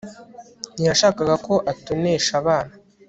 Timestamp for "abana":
2.41-2.73